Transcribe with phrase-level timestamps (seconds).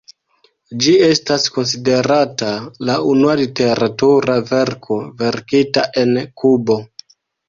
[0.83, 2.49] Ĝi estas konsiderata
[2.89, 6.79] la unua literatura verko verkita en Kubo.